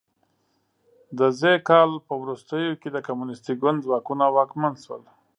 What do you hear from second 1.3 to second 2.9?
ز کال په وروستیو کې